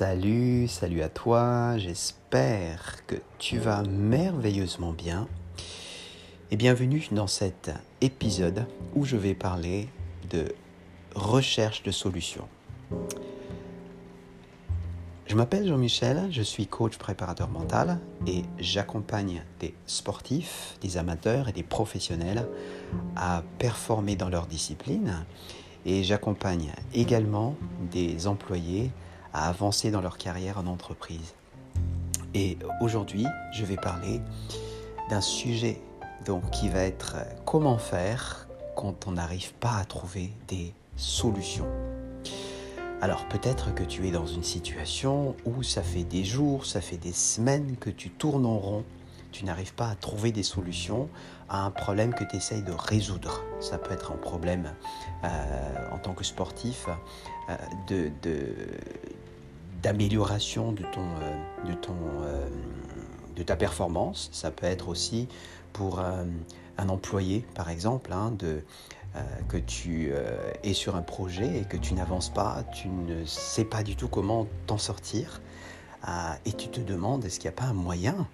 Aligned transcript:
Salut, 0.00 0.66
salut 0.66 1.02
à 1.02 1.10
toi, 1.10 1.76
j'espère 1.76 3.04
que 3.06 3.16
tu 3.38 3.58
vas 3.58 3.82
merveilleusement 3.82 4.94
bien. 4.94 5.28
Et 6.50 6.56
bienvenue 6.56 7.06
dans 7.12 7.26
cet 7.26 7.70
épisode 8.00 8.64
où 8.94 9.04
je 9.04 9.18
vais 9.18 9.34
parler 9.34 9.90
de 10.30 10.54
recherche 11.14 11.82
de 11.82 11.90
solutions. 11.90 12.48
Je 15.26 15.36
m'appelle 15.36 15.68
Jean-Michel, 15.68 16.28
je 16.30 16.40
suis 16.40 16.66
coach 16.66 16.96
préparateur 16.96 17.50
mental 17.50 17.98
et 18.26 18.44
j'accompagne 18.58 19.44
des 19.58 19.74
sportifs, 19.84 20.78
des 20.80 20.96
amateurs 20.96 21.50
et 21.50 21.52
des 21.52 21.62
professionnels 21.62 22.48
à 23.16 23.42
performer 23.58 24.16
dans 24.16 24.30
leur 24.30 24.46
discipline 24.46 25.26
et 25.84 26.02
j'accompagne 26.04 26.72
également 26.94 27.54
des 27.90 28.26
employés 28.26 28.90
à 29.32 29.48
avancer 29.48 29.90
dans 29.90 30.00
leur 30.00 30.18
carrière 30.18 30.58
en 30.58 30.66
entreprise. 30.66 31.34
Et 32.34 32.58
aujourd'hui, 32.80 33.26
je 33.52 33.64
vais 33.64 33.76
parler 33.76 34.20
d'un 35.08 35.20
sujet 35.20 35.80
donc, 36.24 36.48
qui 36.50 36.68
va 36.68 36.80
être 36.80 37.16
comment 37.44 37.78
faire 37.78 38.48
quand 38.76 39.06
on 39.06 39.12
n'arrive 39.12 39.52
pas 39.54 39.76
à 39.76 39.84
trouver 39.84 40.32
des 40.48 40.72
solutions. 40.96 41.66
Alors 43.02 43.26
peut-être 43.28 43.74
que 43.74 43.82
tu 43.82 44.06
es 44.06 44.10
dans 44.10 44.26
une 44.26 44.44
situation 44.44 45.34
où 45.46 45.62
ça 45.62 45.82
fait 45.82 46.04
des 46.04 46.22
jours, 46.22 46.66
ça 46.66 46.82
fait 46.82 46.98
des 46.98 47.14
semaines 47.14 47.76
que 47.78 47.88
tu 47.88 48.10
tournes 48.10 48.44
en 48.44 48.58
rond, 48.58 48.84
tu 49.32 49.44
n'arrives 49.46 49.74
pas 49.74 49.88
à 49.88 49.94
trouver 49.94 50.32
des 50.32 50.42
solutions 50.42 51.08
à 51.48 51.64
un 51.64 51.70
problème 51.70 52.12
que 52.12 52.24
tu 52.24 52.36
essayes 52.36 52.62
de 52.62 52.72
résoudre. 52.72 53.42
Ça 53.60 53.78
peut 53.78 53.92
être 53.92 54.12
un 54.12 54.16
problème 54.16 54.74
euh, 55.24 55.28
en 55.92 55.98
tant 55.98 56.12
que 56.12 56.24
sportif 56.24 56.86
euh, 56.88 56.92
de, 57.88 58.10
d'amélioration 59.82 60.72
de, 60.72 60.82
ton, 60.92 61.06
euh, 61.22 61.68
de, 61.68 61.74
ton, 61.74 61.96
euh, 62.22 62.48
de 63.36 63.42
ta 63.42 63.56
performance. 63.56 64.28
Ça 64.32 64.50
peut 64.50 64.66
être 64.66 64.88
aussi 64.88 65.28
pour 65.72 66.00
un, 66.00 66.26
employé, 66.88 67.44
par 67.54 67.68
exemple, 67.68 68.10
hein, 68.12 68.34
euh, 68.42 68.58
que 69.48 69.58
tu 69.58 70.12
es 70.62 70.72
sur 70.72 70.96
un 70.96 71.02
projet 71.02 71.58
et 71.58 71.64
que 71.64 71.76
tu 71.76 71.92
n'avances 71.92 72.30
pas, 72.30 72.64
tu 72.72 72.88
ne 72.88 73.24
sais 73.26 73.64
pas 73.64 73.82
du 73.82 73.96
tout 73.96 74.08
comment 74.08 74.46
t'en 74.66 74.78
sortir, 74.78 75.42
et 76.46 76.52
tu 76.54 76.68
te 76.68 76.80
demandes 76.80 77.22
est-ce 77.26 77.38
qu'il 77.38 77.50
n'y 77.50 77.54
a 77.54 77.60
pas 77.60 77.66
un 77.66 77.74
moyen 77.74 78.26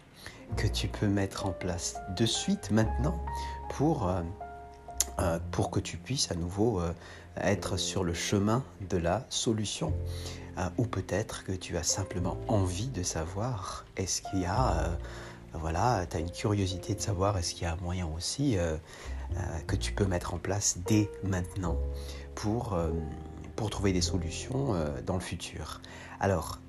que 0.56 0.68
tu 0.68 0.86
peux 0.86 1.08
mettre 1.08 1.46
en 1.46 1.50
place 1.50 1.96
de 2.16 2.24
suite 2.24 2.70
maintenant 2.70 3.18
pour, 3.70 4.08
pour 5.50 5.70
que 5.72 5.80
tu 5.80 5.96
puisses 5.96 6.30
à 6.30 6.36
nouveau 6.36 6.80
être 7.40 7.76
sur 7.76 8.04
le 8.04 8.14
chemin 8.14 8.64
de 8.88 8.96
la 8.96 9.26
solution. 9.30 9.92
Euh, 10.58 10.68
ou 10.78 10.86
peut-être 10.86 11.44
que 11.44 11.52
tu 11.52 11.76
as 11.76 11.82
simplement 11.82 12.38
envie 12.48 12.88
de 12.88 13.02
savoir, 13.02 13.84
est-ce 13.96 14.22
qu'il 14.22 14.40
y 14.40 14.46
a, 14.46 14.78
euh, 14.78 14.96
voilà, 15.52 16.06
tu 16.06 16.16
as 16.16 16.20
une 16.20 16.30
curiosité 16.30 16.94
de 16.94 17.00
savoir, 17.00 17.36
est-ce 17.36 17.54
qu'il 17.54 17.64
y 17.64 17.66
a 17.66 17.74
un 17.74 17.82
moyen 17.82 18.08
aussi 18.16 18.56
euh, 18.56 18.76
que 19.66 19.76
tu 19.76 19.92
peux 19.92 20.06
mettre 20.06 20.32
en 20.32 20.38
place 20.38 20.78
dès 20.86 21.10
maintenant 21.24 21.76
pour, 22.34 22.78
pour 23.56 23.70
trouver 23.70 23.92
des 23.92 24.00
solutions 24.00 24.74
dans 25.04 25.14
le 25.14 25.20
futur. 25.20 25.80
Alors, 26.20 26.60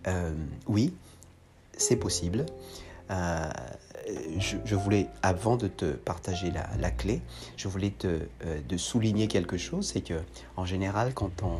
oui, 0.65 0.95
c'est 1.77 1.97
possible. 1.97 2.47
Je, 4.39 4.75
voulais, 4.75 5.07
avant 5.21 5.57
de 5.57 5.67
te 5.67 5.85
partager 5.85 6.51
la, 6.51 6.91
clé, 6.91 7.21
je 7.57 7.67
voulais 7.67 7.91
te 7.91 8.19
de 8.67 8.77
souligner 8.77 9.27
quelque 9.27 9.57
chose, 9.57 9.87
c'est 9.93 10.01
que 10.01 10.21
en 10.55 10.65
général, 10.65 11.13
quand 11.13 11.43
on 11.43 11.59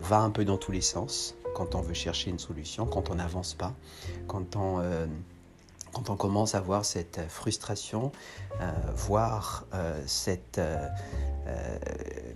va 0.00 0.18
un 0.18 0.30
peu 0.30 0.44
dans 0.44 0.58
tous 0.58 0.70
les 0.70 0.80
sens, 0.80 1.34
quand 1.54 1.74
on 1.74 1.80
veut 1.80 1.94
chercher 1.94 2.30
une 2.30 2.38
solution, 2.38 2.86
quand 2.86 3.10
on 3.10 3.16
n'avance 3.16 3.54
pas, 3.54 3.74
quand 4.26 4.56
on, 4.56 4.80
euh, 4.80 5.06
commence 6.16 6.54
à 6.54 6.60
voir 6.60 6.84
cette 6.84 7.20
frustration, 7.28 8.12
euh, 8.60 8.70
voir 8.94 9.66
euh, 9.74 10.00
cette... 10.06 10.60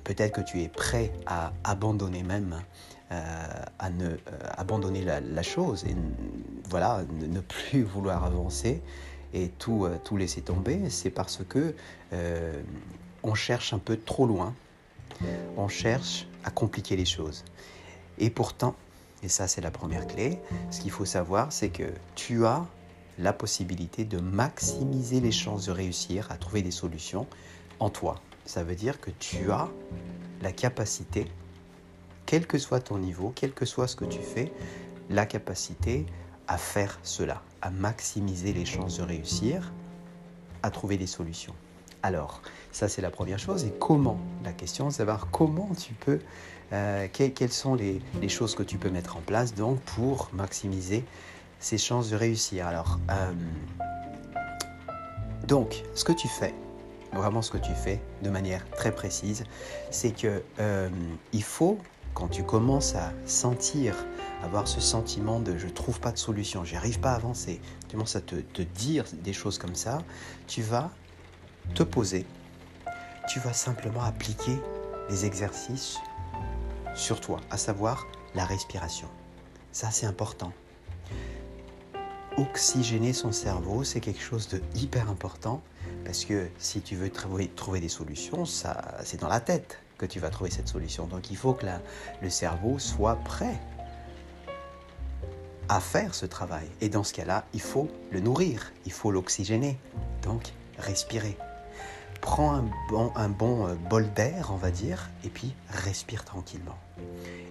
Peut-être 0.05 0.33
que 0.33 0.41
tu 0.41 0.63
es 0.63 0.69
prêt 0.69 1.13
à 1.27 1.53
abandonner 1.65 2.23
même, 2.23 2.63
à 3.11 3.91
ne 3.91 4.17
abandonner 4.57 5.05
la, 5.05 5.43
chose 5.43 5.85
et 5.85 5.95
voilà, 6.71 7.03
ne, 7.21 7.41
plus 7.41 7.83
vouloir 7.83 8.25
avancer 8.25 8.83
et 9.35 9.49
tout, 9.49 9.89
tout 10.05 10.17
laisser 10.17 10.43
tomber, 10.43 10.91
c'est 10.91 11.11
parce 11.11 11.41
que 11.49 11.75
on 13.23 13.35
cherche 13.35 13.73
un 13.73 13.79
peu 13.79 13.97
trop 13.97 14.27
loin, 14.27 14.55
on 15.57 15.69
cherche 15.69 16.27
à 16.45 16.51
compliquer 16.51 16.97
les 16.97 17.05
choses. 17.05 17.45
Et 18.19 18.31
pourtant, 18.31 18.75
et 19.23 19.29
ça, 19.29 19.47
c'est 19.47 19.61
la 19.61 19.71
première 19.71 20.07
clé. 20.07 20.41
Ce 20.71 20.81
qu'il 20.81 20.91
faut 20.91 21.05
savoir, 21.05 21.53
c'est 21.53 21.69
que 21.69 21.85
tu 22.15 22.45
as 22.45 22.67
la 23.19 23.33
possibilité 23.33 24.05
de 24.05 24.19
maximiser 24.19 25.21
les 25.21 25.31
chances 25.31 25.67
de 25.67 25.73
réussir 25.73 26.31
à 26.31 26.37
trouver 26.37 26.63
des 26.63 26.71
solutions 26.71 27.27
en 27.79 27.91
toi. 27.91 28.21
Ça 28.45 28.65
veut 28.65 28.75
dire 28.75 29.01
que 29.01 29.11
tu 29.11 29.53
as 29.53 29.69
la 30.41 30.51
capacité, 30.51 31.27
quel 32.27 32.47
que 32.47 32.59
soit 32.59 32.81
ton 32.81 32.99
niveau, 32.99 33.33
quel 33.35 33.53
que 33.53 33.65
soit 33.65 33.87
ce 33.87 33.95
que 33.95 34.05
tu 34.05 34.21
fais, 34.21 34.53
la 35.09 35.27
capacité 35.27 36.07
à 36.49 36.59
faire 36.59 36.99
cela, 37.03 37.43
à 37.61 37.71
maximiser 37.71 38.53
les 38.53 38.65
chances 38.65 38.99
de 38.99 39.03
réussir, 39.03 39.73
à 40.63 40.71
trouver 40.71 40.97
des 40.97 41.07
solutions. 41.07 41.55
Alors, 42.03 42.43
ça 42.73 42.89
c'est 42.89 43.03
la 43.03 43.11
première 43.11 43.39
chose. 43.39 43.65
Et 43.65 43.73
comment? 43.79 44.19
La 44.45 44.53
question, 44.53 44.91
c'est 44.91 44.99
savoir 44.99 45.29
comment 45.31 45.71
tu 45.75 45.95
peux, 45.95 46.19
euh, 46.73 47.07
quelles 47.13 47.53
sont 47.53 47.75
les, 47.75 48.01
choses 48.29 48.55
que 48.55 48.63
tu 48.63 48.79
peux 48.79 48.91
mettre 48.91 49.17
en 49.17 49.21
place 49.21 49.55
donc 49.55 49.81
pour 49.81 50.31
maximiser 50.33 51.05
ces 51.61 51.79
chances 51.79 52.11
de 52.11 52.17
réussir. 52.17 52.67
Alors, 52.67 52.99
euh, 53.11 53.33
donc, 55.47 55.83
ce 55.95 56.05
que 56.05 56.13
tu 56.13 56.29
fais, 56.29 56.55
vraiment 57.13 57.43
ce 57.43 57.51
que 57.51 57.59
tu 57.59 57.73
fais 57.73 58.01
de 58.23 58.31
manière 58.31 58.69
très 58.71 58.93
précise, 58.93 59.45
c'est 59.91 60.13
que 60.13 60.43
euh, 60.59 60.89
il 61.33 61.43
faut, 61.43 61.79
quand 62.15 62.29
tu 62.29 62.43
commences 62.43 62.95
à 62.95 63.13
sentir, 63.27 63.95
avoir 64.43 64.69
ce 64.69 64.81
sentiment 64.81 65.41
de 65.41 65.57
je 65.57 65.69
trouve 65.69 66.01
pas 66.01 66.13
de 66.13 66.19
solution, 66.19 66.65
j'arrive 66.65 67.01
pas 67.01 67.13
à 67.13 67.17
avancer, 67.17 67.61
tu 67.89 67.93
commences 67.93 68.17
à 68.17 68.21
te 68.21 68.63
dire 68.63 69.05
des 69.23 69.33
choses 69.33 69.59
comme 69.59 69.75
ça, 69.75 70.03
tu 70.47 70.63
vas 70.63 70.91
te 71.75 71.83
poser, 71.83 72.27
tu 73.29 73.39
vas 73.41 73.53
simplement 73.53 74.03
appliquer 74.03 74.59
les 75.09 75.25
exercices 75.25 75.99
sur 76.95 77.21
toi, 77.21 77.41
à 77.51 77.57
savoir 77.57 78.07
la 78.35 78.45
respiration. 78.45 79.09
Ça, 79.73 79.91
c'est 79.91 80.07
important. 80.07 80.53
Oxygéner 82.37 83.13
son 83.13 83.33
cerveau, 83.33 83.85
c'est 83.85 84.01
quelque 84.01 84.23
chose 84.23 84.49
de 84.49 84.61
hyper 84.75 85.09
important 85.11 85.63
parce 86.05 86.25
que 86.25 86.49
si 86.59 86.81
tu 86.81 86.97
veux 86.97 87.11
trouver, 87.11 87.81
des 87.81 87.89
solutions, 87.89 88.45
ça, 88.45 88.99
c'est 89.05 89.21
dans 89.21 89.29
la 89.29 89.41
tête 89.41 89.79
que 89.99 90.07
tu 90.07 90.19
vas 90.19 90.31
trouver 90.31 90.51
cette 90.51 90.69
solution. 90.69 91.07
Donc 91.07 91.31
il 91.31 91.37
faut 91.37 91.53
que 91.53 91.67
le 92.21 92.31
cerveau 92.31 92.79
soit 92.79 93.17
prêt 93.17 93.61
à 95.69 95.81
faire 95.81 96.15
ce 96.15 96.27
travail. 96.27 96.67
Et 96.81 96.89
dans 96.89 97.05
ce 97.05 97.13
cas-là, 97.15 97.45
il 97.55 97.61
faut 97.61 97.89
le 98.11 98.21
nourrir, 98.21 98.73
il 98.87 98.93
faut 98.93 99.11
l'oxygéner. 99.11 99.79
Donc 100.23 100.53
respirer 100.79 101.37
prends 102.23 102.55
un 103.17 103.29
bon, 103.29 103.67
euh, 103.67 103.75
bol 103.75 104.11
d'air, 104.15 104.51
on 104.53 104.57
va 104.57 104.71
dire, 104.71 105.11
et 105.25 105.29
puis 105.29 105.55
respire 105.69 106.25
tranquillement. 106.25 106.79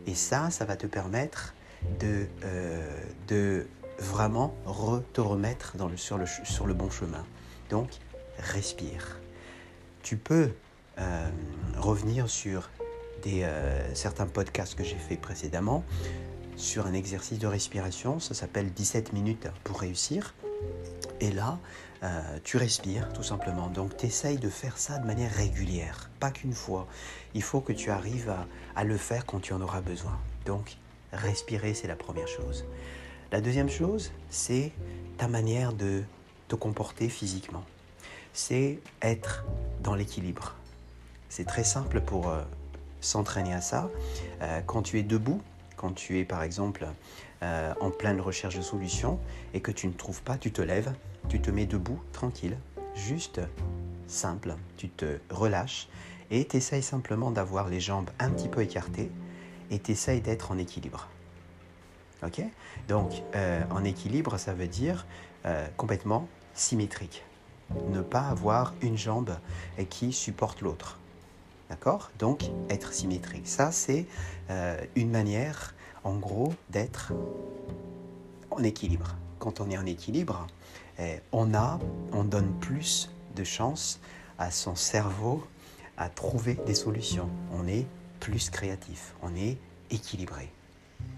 Et 0.08 0.16
ça, 0.16 0.50
ça 0.50 0.66
va 0.66 0.76
te 0.76 0.88
permettre 0.88 1.54
de, 2.00 2.26
euh, 2.44 3.00
de 3.28 3.68
vraiment 4.00 4.56
te 5.14 5.22
remettre 5.22 5.76
sur 5.96 6.18
le 6.18 6.74
bon 6.74 6.90
chemin. 6.90 7.24
Donc, 7.70 7.90
respire. 8.40 9.20
Tu 10.02 10.18
peux 10.18 10.50
euh, 10.98 11.30
revenir 11.78 12.30
sur 12.30 12.70
des, 13.22 13.48
certains 13.94 14.26
podcasts 14.26 14.74
que 14.74 14.84
j'ai 14.84 14.96
fait 14.96 15.18
précédemment 15.18 15.84
sur 16.62 16.86
un 16.86 16.94
exercice 16.94 17.40
de 17.40 17.48
respiration. 17.48 18.20
Ça 18.20 18.34
s'appelle 18.34 18.72
17 18.72 19.14
minutes 19.14 19.48
pour 19.64 19.80
réussir. 19.80 20.34
Et 21.20 21.32
là, 21.32 21.60
euh, 22.04 22.40
tu 22.44 22.58
respires 22.58 23.12
tout 23.14 23.24
simplement. 23.24 23.68
Donc 23.68 23.98
tu 23.98 24.06
essayes 24.06 24.38
de 24.38 24.50
faire 24.50 24.78
ça 24.78 24.98
de 25.00 25.06
manière 25.06 25.32
régulière, 25.32 26.10
pas 26.20 26.32
qu'une 26.32 26.54
fois. 26.54 26.88
Il 27.34 27.44
faut 27.44 27.62
que 27.62 27.74
tu 27.74 27.90
arrives 27.90 28.34
à, 28.76 28.84
le 28.84 28.98
faire 28.98 29.26
quand 29.26 29.40
tu 29.40 29.54
en 29.54 29.62
auras 29.62 29.82
besoin. 29.82 30.18
Donc 30.46 30.78
respirer, 31.14 31.74
c'est 31.74 31.88
la 31.88 31.96
première 31.96 32.28
chose. 32.28 32.66
La 33.32 33.42
deuxième 33.42 33.70
chose, 33.70 34.12
c'est 34.30 34.72
ta 35.18 35.28
manière 35.28 35.74
de 35.74 36.04
te 36.48 36.56
comporter 36.56 37.10
physiquement. 37.10 37.64
C'est 38.34 38.80
être 39.02 39.46
dans 39.82 39.96
l'équilibre. 39.96 40.56
C'est 41.30 41.46
très 41.46 41.64
simple 41.64 42.02
pour 42.02 42.30
euh, 42.30 42.42
s'entraîner 43.00 43.54
à 43.54 43.62
ça. 43.62 43.90
Euh, 44.42 44.62
quand 44.66 44.82
tu 44.82 45.00
es 45.00 45.04
debout, 45.04 45.42
quand 45.82 45.94
tu 45.94 46.20
es 46.20 46.26
par 46.26 46.44
exemple 46.44 46.88
en 47.42 47.90
pleine 47.90 48.22
recherche 48.22 48.56
de 48.56 48.62
solutions 48.62 49.20
et 49.56 49.62
que 49.62 49.72
tu 49.72 49.88
ne 49.88 49.94
trouves 49.94 50.22
pas, 50.22 50.38
tu 50.38 50.52
te 50.52 50.62
lèves, 50.62 50.94
tu 51.28 51.42
te 51.42 51.50
mets 51.50 51.66
debout, 51.66 52.00
tranquille, 52.14 52.56
juste 52.94 53.42
simple, 54.08 54.56
tu 54.78 54.90
te 54.90 55.18
relâches 55.32 55.88
et 56.30 56.46
tu 56.46 56.58
essayes 56.58 56.84
simplement 56.84 57.32
d'avoir 57.32 57.68
les 57.68 57.80
jambes 57.80 58.10
un 58.20 58.30
petit 58.30 58.48
peu 58.48 58.62
écartées 58.62 59.12
et 59.72 59.80
tu 59.80 59.92
essayes 59.92 60.22
d'être 60.22 60.52
en 60.52 60.58
équilibre. 60.58 61.08
Ok? 62.24 62.42
Donc, 62.88 63.24
euh, 63.36 63.62
en 63.72 63.84
équilibre, 63.84 64.38
ça 64.38 64.54
veut 64.54 64.68
dire 64.68 65.06
euh, 65.46 65.68
complètement 65.78 66.28
symétrique. 66.54 67.24
Ne 67.90 68.02
pas 68.02 68.28
avoir 68.28 68.74
une 68.82 68.98
jambe 68.98 69.38
qui 69.90 70.12
supporte 70.12 70.62
l'autre. 70.62 71.00
D'accord? 71.72 72.12
Donc, 72.20 72.52
être 72.70 72.92
symétrique. 72.92 73.48
Ça, 73.48 73.72
c'est 73.72 74.06
euh, 74.50 74.78
une 74.98 75.10
manière, 75.10 75.74
en 76.04 76.18
gros, 76.18 76.54
d'être 76.70 77.14
en 78.52 78.62
équilibre. 78.62 79.16
Quand 79.40 79.62
on 79.62 79.70
est 79.70 79.78
en 79.78 79.86
équilibre, 79.86 80.48
eh, 81.00 81.22
on 81.32 81.54
a, 81.54 81.80
on 82.12 82.26
donne 82.26 82.52
plus 82.60 83.10
de 83.38 83.46
chance 83.46 84.02
à 84.38 84.52
son 84.52 84.76
cerveau 84.76 85.48
à 85.96 86.10
trouver 86.10 86.56
des 86.66 86.76
solutions. 86.76 87.30
On 87.54 87.66
est 87.70 87.88
plus 88.20 88.50
créatif, 88.50 89.16
on 89.24 89.34
est 89.38 89.58
équilibré. 89.92 90.52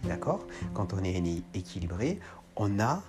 D'accord? 0.03 0.45
Quand 0.75 0.93
on 0.93 1.03
est 1.03 1.19
équilibré, 1.55 2.19
on 2.57 2.79
a 2.79 3.01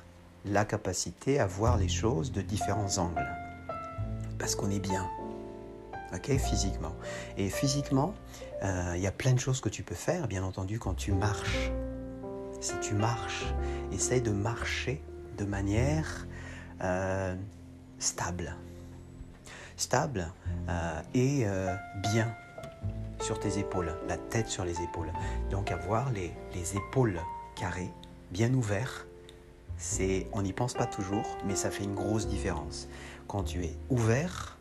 la 0.47 0.65
capacité 0.65 1.39
à 1.41 1.47
voir 1.47 1.77
les 1.77 1.89
choses 1.89 2.33
de 2.33 2.41
différents 2.41 2.97
angles. 2.97 3.29
Parce 4.39 4.57
qu'on 4.57 4.71
est 4.71 4.81
bien. 4.81 5.07
Physiquement. 6.23 6.95
Et 7.37 7.51
physiquement, 7.51 8.15
euh, 8.63 8.95
il 8.97 9.03
y 9.03 9.07
a 9.07 9.13
plein 9.13 9.33
de 9.33 9.41
choses 9.41 9.61
que 9.61 9.69
tu 9.69 9.83
peux 9.83 9.95
faire, 9.95 10.27
bien 10.29 10.43
entendu, 10.43 10.79
quand 10.79 10.95
tu 10.95 11.13
marches. 11.13 11.71
Si 12.61 12.73
tu 12.81 12.95
marches, 12.95 13.45
essaye 13.93 14.23
de 14.23 14.31
marcher 14.31 15.03
de 15.37 15.45
manière 15.45 16.27
euh, 16.83 17.35
stable. 17.99 18.55
Stable 19.77 20.33
euh, 20.69 21.01
et 21.15 21.47
bien 22.01 22.35
sur 23.21 23.41
tes 23.41 23.59
épaules, 23.59 23.93
la 24.09 24.17
tête 24.17 24.49
sur 24.49 24.65
les 24.65 24.81
épaules. 24.83 25.13
Donc 25.51 25.71
avoir 25.71 26.11
les 26.13 26.33
épaules 26.77 27.21
carrées, 27.57 27.91
bien 28.31 28.53
ouvertes, 28.55 29.07
on 30.33 30.43
n'y 30.43 30.53
pense 30.53 30.75
pas 30.75 30.87
toujours, 30.87 31.37
mais 31.47 31.57
ça 31.57 31.71
fait 31.71 31.85
une 31.85 31.95
grosse 31.95 32.27
différence. 32.27 32.89
Quand 33.29 33.43
tu 33.43 33.65
es 33.65 33.77
ouvert, 33.91 34.59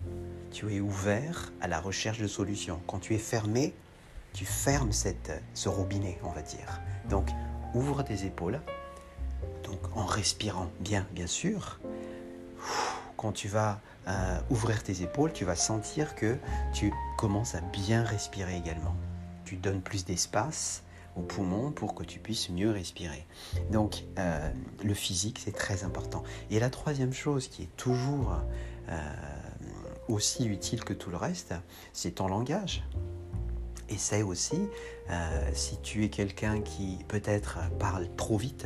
tu 0.51 0.73
es 0.73 0.79
ouvert 0.79 1.51
à 1.61 1.67
la 1.67 1.79
recherche 1.79 2.19
de 2.19 2.27
solutions. 2.27 2.81
Quand 2.87 2.99
tu 2.99 3.13
es 3.15 3.19
fermé, 3.19 3.73
tu 4.33 4.45
fermes 4.45 4.91
ce 4.91 5.69
robinet, 5.69 6.19
on 6.23 6.31
va 6.31 6.41
dire. 6.41 6.81
Donc, 7.09 7.29
ouvre 7.73 8.03
tes 8.03 8.25
épaules, 8.25 8.59
donc 9.63 9.79
en 9.95 10.05
respirant 10.05 10.69
bien, 10.79 11.05
bien 11.11 11.27
sûr. 11.27 11.79
Quand 13.17 13.31
tu 13.31 13.47
vas 13.47 13.79
euh, 14.07 14.39
ouvrir 14.49 14.83
tes 14.83 15.01
épaules, 15.01 15.31
tu 15.31 15.45
vas 15.45 15.55
sentir 15.55 16.15
que 16.15 16.37
tu 16.73 16.93
commences 17.17 17.55
à 17.55 17.61
bien 17.61 18.03
respirer 18.03 18.57
également. 18.57 18.95
Tu 19.45 19.55
donnes 19.55 19.81
plus 19.81 20.05
d'espace 20.05 20.83
poumons 21.21 21.71
pour 21.71 21.95
que 21.95 22.03
tu 22.03 22.19
puisses 22.19 22.49
mieux 22.49 22.71
respirer. 22.71 23.25
Donc 23.71 24.03
euh, 24.17 24.51
le 24.83 24.93
physique, 24.93 25.39
c'est 25.43 25.55
très 25.55 25.83
important. 25.83 26.23
Et 26.49 26.59
la 26.59 26.69
troisième 26.69 27.13
chose 27.13 27.47
qui 27.47 27.63
est 27.63 27.75
toujours 27.77 28.37
euh, 28.89 28.99
aussi 30.07 30.45
utile 30.45 30.83
que 30.83 30.93
tout 30.93 31.09
le 31.09 31.17
reste, 31.17 31.53
c'est 31.93 32.15
ton 32.15 32.27
langage. 32.27 32.83
Essaye 33.89 34.23
aussi, 34.23 34.57
si 35.53 35.77
tu 35.81 36.03
es 36.03 36.09
quelqu'un 36.09 36.61
qui 36.61 36.97
peut-être 37.09 37.59
parle 37.77 38.07
trop 38.15 38.37
vite, 38.37 38.65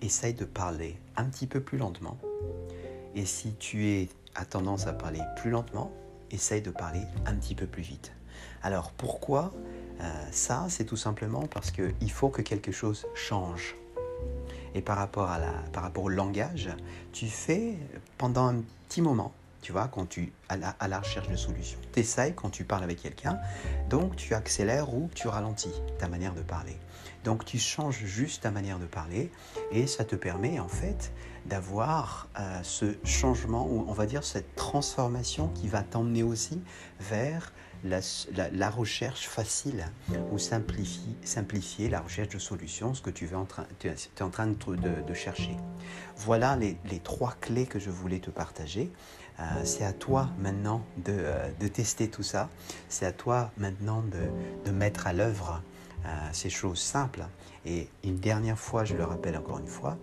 essaye 0.00 0.34
de 0.34 0.44
parler 0.44 0.96
un 1.16 1.24
petit 1.26 1.46
peu 1.46 1.60
plus 1.60 1.78
lentement 1.78 2.18
et 3.14 3.26
si 3.26 3.54
tu 3.54 3.88
es, 3.88 4.08
as 4.34 4.44
tendance 4.44 4.86
à 4.86 4.92
parler 4.92 5.20
plus 5.36 5.50
lentement, 5.50 5.92
essaye 6.30 6.62
de 6.62 6.70
parler 6.70 7.02
un 7.26 7.34
petit 7.34 7.54
peu 7.54 7.66
plus 7.66 7.82
vite. 7.82 8.12
Alors 8.62 8.92
pourquoi 8.92 9.52
euh, 9.54 9.81
ça 10.30 10.66
C'est 10.68 10.84
tout 10.84 10.96
simplement 10.96 11.46
parce 11.46 11.70
qu'il 11.70 12.10
faut 12.10 12.28
que 12.28 12.42
quelque 12.42 12.72
chose 12.72 13.06
change. 13.14 13.76
Et 14.74 14.80
par 14.80 14.96
rapport, 14.96 15.28
à 15.28 15.38
la, 15.38 15.52
par 15.72 15.82
rapport 15.82 16.04
au 16.04 16.08
langage, 16.08 16.70
tu 17.12 17.26
fais 17.26 17.76
pendant 18.18 18.46
un 18.46 18.62
petit 18.88 19.02
moment, 19.02 19.32
tu 19.60 19.72
vois, 19.72 19.88
quand 19.88 20.08
tu 20.08 20.32
à 20.48 20.56
la, 20.56 20.70
à 20.80 20.88
la 20.88 21.00
recherche 21.00 21.28
de 21.28 21.36
solutions. 21.36 21.78
Tu 21.92 22.00
essayes 22.00 22.34
quand 22.34 22.50
tu 22.50 22.64
parles 22.64 22.82
avec 22.82 23.02
quelqu'un, 23.02 23.38
donc 23.90 24.16
tu 24.16 24.34
accélères 24.34 24.94
ou 24.94 25.10
tu 25.14 25.28
ralentis 25.28 25.74
ta 25.98 26.08
manière 26.08 26.34
de 26.34 26.42
parler. 26.42 26.76
Donc 27.24 27.44
tu 27.44 27.58
changes 27.58 28.04
juste 28.04 28.42
ta 28.42 28.50
manière 28.50 28.78
de 28.78 28.86
parler 28.86 29.30
et 29.70 29.86
ça 29.86 30.04
te 30.04 30.16
permet 30.16 30.58
en 30.58 30.68
fait 30.68 31.12
d'avoir 31.46 32.28
euh, 32.38 32.60
ce 32.62 32.96
changement 33.04 33.66
ou 33.68 33.84
on 33.88 33.92
va 33.92 34.06
dire 34.06 34.24
cette 34.24 34.54
transformation 34.56 35.48
qui 35.48 35.68
va 35.68 35.82
t'emmener 35.82 36.22
aussi 36.22 36.60
vers 37.00 37.52
la, 37.84 38.70
recherche 38.70 39.28
facile 39.28 39.86
ou 40.30 40.38
simplifier, 40.38 41.14
simplifier 41.24 41.88
la 41.88 42.00
recherche 42.00 42.28
de 42.28 42.38
solutions, 42.38 42.94
ce 42.94 43.02
que 43.02 43.10
tu, 43.10 43.26
es 43.26 43.34
en 43.34 43.44
train, 43.44 43.66
es 43.84 44.22
en 44.22 44.30
train 44.30 44.46
de, 44.46 45.14
chercher. 45.14 45.56
Voilà 46.16 46.56
les, 46.56 46.98
trois 47.00 47.34
clés 47.40 47.66
que 47.66 47.78
je 47.78 47.90
voulais 47.90 48.18
te 48.18 48.30
partager. 48.30 48.90
Euh, 49.40 49.44
c'est 49.64 49.84
à 49.84 49.92
toi 49.92 50.28
maintenant 50.38 50.84
de, 50.98 51.12
euh, 51.12 51.48
de, 51.58 51.66
tester 51.66 52.08
tout 52.08 52.22
ça. 52.22 52.48
C'est 52.88 53.06
à 53.06 53.12
toi 53.12 53.50
maintenant 53.56 54.02
de, 54.02 54.70
de 54.70 54.74
mettre 54.74 55.06
à 55.06 55.12
l'œuvre 55.12 55.62
ces 56.32 56.50
choses 56.50 56.80
simples. 56.80 57.24
Et 57.64 57.88
une 58.02 58.18
dernière 58.18 58.58
fois, 58.58 58.84
je 58.84 58.94
le 58.94 59.04
rappelle 59.04 59.36
encore 59.36 59.60
une 59.60 59.68
fois, 59.68 59.96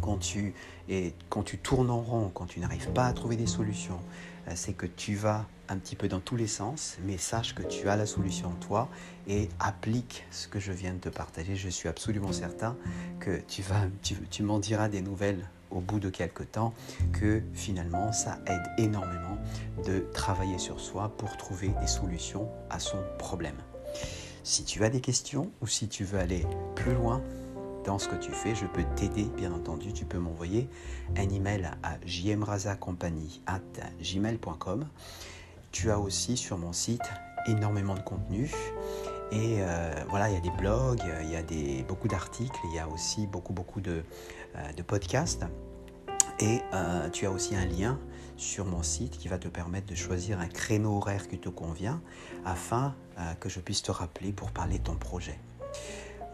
quand 0.00 0.18
tu, 0.18 0.54
et 0.88 1.14
quand 1.28 1.42
tu 1.42 1.58
tournes 1.58 1.90
en 1.90 2.00
rond, 2.00 2.30
quand 2.32 2.46
tu 2.46 2.60
n'arrives 2.60 2.90
pas 2.90 3.06
à 3.06 3.12
trouver 3.12 3.36
des 3.36 3.46
solutions, 3.46 4.00
euh, 4.48 4.52
c'est 4.54 4.72
que 4.72 4.86
tu 4.86 5.14
vas 5.14 5.46
un 5.68 5.76
petit 5.76 5.96
peu 5.96 6.08
dans 6.08 6.20
tous 6.20 6.36
les 6.36 6.46
sens, 6.46 6.96
mais 7.04 7.18
sache 7.18 7.54
que 7.54 7.62
tu 7.62 7.88
as 7.88 7.96
la 7.96 8.06
solution 8.06 8.48
en 8.48 8.54
toi 8.54 8.88
et 9.26 9.48
applique 9.60 10.24
ce 10.30 10.48
que 10.48 10.58
je 10.58 10.72
viens 10.72 10.94
de 10.94 10.98
te 10.98 11.08
partager. 11.10 11.56
Je 11.56 11.68
suis 11.68 11.88
absolument 11.88 12.32
certain 12.32 12.76
que 13.20 13.40
tu, 13.46 13.62
vas, 13.62 13.82
tu, 14.02 14.14
tu 14.30 14.42
m'en 14.42 14.58
diras 14.58 14.88
des 14.88 15.02
nouvelles 15.02 15.46
au 15.70 15.80
bout 15.80 16.00
de 16.00 16.08
quelques 16.08 16.50
temps, 16.50 16.72
que 17.12 17.42
finalement 17.52 18.12
ça 18.12 18.38
aide 18.46 18.62
énormément 18.78 19.38
de 19.86 20.06
travailler 20.14 20.58
sur 20.58 20.80
soi 20.80 21.12
pour 21.18 21.36
trouver 21.36 21.68
des 21.80 21.86
solutions 21.86 22.48
à 22.70 22.78
son 22.78 22.98
problème. 23.18 23.56
Si 24.44 24.64
tu 24.64 24.82
as 24.84 24.88
des 24.88 25.00
questions 25.02 25.50
ou 25.60 25.66
si 25.66 25.88
tu 25.88 26.04
veux 26.04 26.18
aller 26.18 26.46
plus 26.74 26.94
loin 26.94 27.22
dans 27.88 27.98
ce 27.98 28.06
que 28.06 28.16
tu 28.16 28.32
fais, 28.32 28.54
je 28.54 28.66
peux 28.66 28.84
t'aider, 28.96 29.24
bien 29.34 29.50
entendu. 29.50 29.94
Tu 29.94 30.04
peux 30.04 30.18
m'envoyer 30.18 30.68
un 31.16 31.26
email 31.30 31.70
à 31.82 31.96
gmail.com. 34.04 34.86
Tu 35.72 35.90
as 35.90 35.98
aussi 35.98 36.36
sur 36.36 36.58
mon 36.58 36.74
site 36.74 37.10
énormément 37.46 37.94
de 37.94 38.00
contenu. 38.00 38.50
Et 39.32 39.60
euh, 39.60 39.90
voilà, 40.10 40.28
il 40.28 40.34
y 40.34 40.36
a 40.36 40.40
des 40.40 40.50
blogs, 40.50 41.02
il 41.22 41.30
y 41.30 41.36
a 41.36 41.42
des, 41.42 41.82
beaucoup 41.82 42.08
d'articles, 42.08 42.60
il 42.64 42.74
y 42.74 42.78
a 42.78 42.86
aussi 42.86 43.26
beaucoup, 43.26 43.54
beaucoup 43.54 43.80
de, 43.80 44.04
euh, 44.56 44.82
podcasts. 44.86 45.46
Et 46.40 46.60
euh, 46.74 47.08
tu 47.08 47.24
as 47.24 47.30
aussi 47.30 47.56
un 47.56 47.64
lien 47.64 47.98
sur 48.36 48.66
mon 48.66 48.82
site 48.82 49.16
qui 49.16 49.28
va 49.28 49.38
te 49.38 49.48
permettre 49.48 49.86
de 49.86 49.94
choisir 49.94 50.40
un 50.40 50.48
créneau 50.48 50.98
horaire 50.98 51.26
qui 51.26 51.38
te 51.38 51.48
convient 51.48 52.02
afin 52.44 52.94
que 53.40 53.48
je 53.48 53.60
puisse 53.60 53.82
te 53.82 53.90
rappeler 53.90 54.30
pour 54.30 54.50
parler 54.52 54.78
de 54.78 54.84
ton 54.84 54.94
projet. 54.94 55.40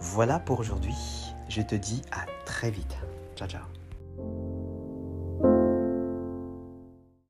Voilà 0.01 0.41
pour 0.41 0.59
aujourd'hui. 0.59 1.34
Je 1.49 1.63
te 1.63 1.75
dis 1.75 2.03
à 2.13 2.27
très 2.45 2.71
vite. 2.71 2.97
Ciao 3.37 3.49
ciao. 3.49 3.84